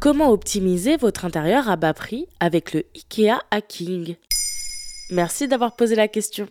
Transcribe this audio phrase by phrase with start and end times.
[0.00, 4.16] Comment optimiser votre intérieur à bas prix avec le IKEA Hacking?
[5.10, 6.48] Merci d'avoir posé la question.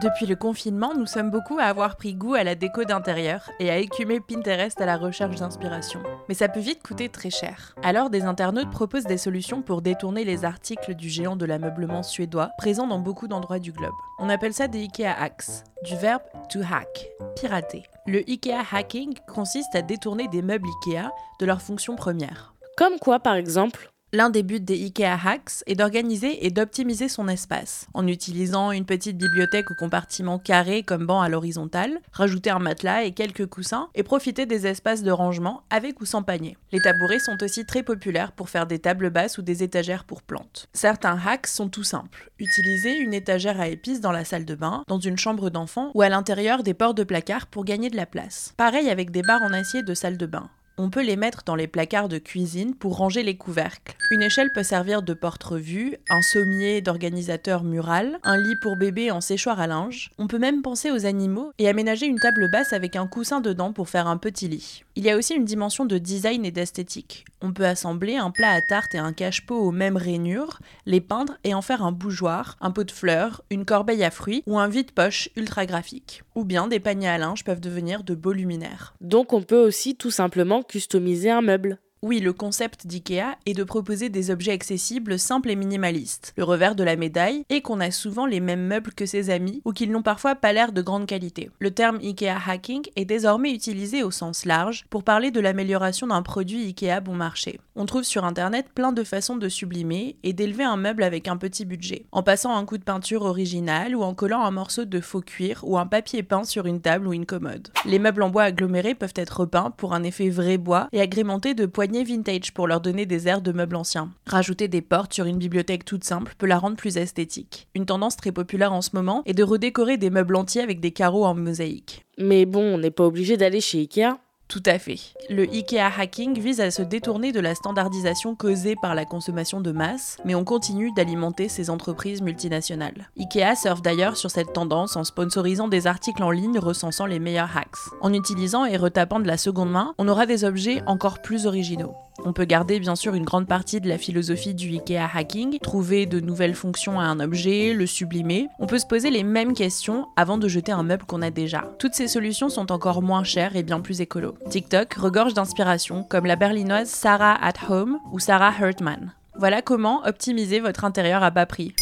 [0.00, 3.68] Depuis le confinement, nous sommes beaucoup à avoir pris goût à la déco d'intérieur et
[3.68, 6.00] à écumer Pinterest à la recherche d'inspiration.
[6.28, 7.74] Mais ça peut vite coûter très cher.
[7.82, 12.50] Alors des internautes proposent des solutions pour détourner les articles du géant de l'ameublement suédois,
[12.58, 13.94] présent dans beaucoup d'endroits du globe.
[14.20, 17.82] On appelle ça des IKEA hacks, du verbe to hack, pirater.
[18.06, 22.54] Le IKEA hacking consiste à détourner des meubles IKEA de leur fonction première.
[22.76, 27.28] Comme quoi, par exemple L'un des buts des IKEA Hacks est d'organiser et d'optimiser son
[27.28, 32.58] espace, en utilisant une petite bibliothèque au compartiment carré comme banc à l'horizontale, rajouter un
[32.58, 36.56] matelas et quelques coussins, et profiter des espaces de rangement avec ou sans panier.
[36.72, 40.22] Les tabourets sont aussi très populaires pour faire des tables basses ou des étagères pour
[40.22, 40.70] plantes.
[40.72, 42.30] Certains hacks sont tout simples.
[42.38, 46.00] Utiliser une étagère à épices dans la salle de bain, dans une chambre d'enfant ou
[46.00, 48.54] à l'intérieur des ports de placard pour gagner de la place.
[48.56, 50.48] Pareil avec des barres en acier de salle de bain
[50.78, 53.96] on peut les mettre dans les placards de cuisine pour ranger les couvercles.
[54.10, 59.20] Une échelle peut servir de porte-revue, un sommier d'organisateur mural, un lit pour bébé en
[59.20, 60.10] séchoir à linge.
[60.18, 63.72] On peut même penser aux animaux et aménager une table basse avec un coussin dedans
[63.72, 64.84] pour faire un petit lit.
[64.94, 67.24] Il y a aussi une dimension de design et d'esthétique.
[67.40, 71.38] On peut assembler un plat à tarte et un cache-pot aux mêmes rainures, les peindre
[71.44, 74.66] et en faire un bougeoir, un pot de fleurs, une corbeille à fruits ou un
[74.66, 76.22] vide-poche ultra graphique.
[76.34, 78.94] Ou bien des paniers à linge peuvent devenir de beaux luminaires.
[79.00, 81.78] Donc on peut aussi tout simplement customiser un meuble.
[82.00, 86.32] Oui, le concept d'IKEA est de proposer des objets accessibles, simples et minimalistes.
[86.36, 89.62] Le revers de la médaille est qu'on a souvent les mêmes meubles que ses amis
[89.64, 91.50] ou qu'ils n'ont parfois pas l'air de grande qualité.
[91.58, 96.22] Le terme IKEA hacking est désormais utilisé au sens large pour parler de l'amélioration d'un
[96.22, 97.58] produit IKEA bon marché.
[97.74, 101.36] On trouve sur internet plein de façons de sublimer et d'élever un meuble avec un
[101.36, 105.00] petit budget, en passant un coup de peinture original ou en collant un morceau de
[105.00, 107.70] faux cuir ou un papier peint sur une table ou une commode.
[107.84, 111.54] Les meubles en bois agglomérés peuvent être repeints pour un effet vrai bois et agrémentés
[111.54, 114.10] de poignées vintage pour leur donner des airs de meubles anciens.
[114.26, 117.68] Rajouter des portes sur une bibliothèque toute simple peut la rendre plus esthétique.
[117.74, 120.92] Une tendance très populaire en ce moment est de redécorer des meubles entiers avec des
[120.92, 122.04] carreaux en mosaïque.
[122.18, 124.18] Mais bon, on n'est pas obligé d'aller chez Ikea.
[124.48, 124.98] Tout à fait.
[125.28, 129.72] Le IKEA hacking vise à se détourner de la standardisation causée par la consommation de
[129.72, 133.10] masse, mais on continue d'alimenter ces entreprises multinationales.
[133.18, 137.54] IKEA surfe d'ailleurs sur cette tendance en sponsorisant des articles en ligne recensant les meilleurs
[137.58, 137.76] hacks.
[138.00, 141.94] En utilisant et retapant de la seconde main, on aura des objets encore plus originaux.
[142.24, 146.06] On peut garder bien sûr une grande partie de la philosophie du IKEA hacking, trouver
[146.06, 148.48] de nouvelles fonctions à un objet, le sublimer.
[148.58, 151.70] On peut se poser les mêmes questions avant de jeter un meuble qu'on a déjà.
[151.78, 154.34] Toutes ces solutions sont encore moins chères et bien plus écolo.
[154.50, 159.14] TikTok regorge d'inspiration comme la berlinoise Sarah at Home ou Sarah Hertman.
[159.38, 161.72] Voilà comment optimiser votre intérieur à bas prix.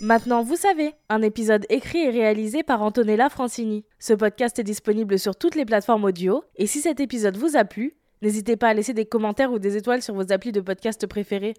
[0.00, 3.84] Maintenant, vous savez, un épisode écrit et réalisé par Antonella Francini.
[4.00, 7.64] Ce podcast est disponible sur toutes les plateformes audio, et si cet épisode vous a
[7.64, 11.06] plu, N'hésitez pas à laisser des commentaires ou des étoiles sur vos applis de podcast
[11.08, 11.54] préférés.